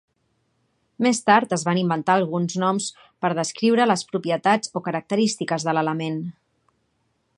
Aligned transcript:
Més 1.07 1.19
tard 1.29 1.51
es 1.57 1.65
van 1.67 1.81
inventar 1.81 2.15
alguns 2.21 2.55
noms 2.63 2.87
per 3.25 3.31
descriure 3.41 3.87
les 3.91 4.05
propietats 4.13 4.73
o 4.81 4.87
característiques 4.89 5.67
de 5.69 5.77
l'element. 5.81 6.19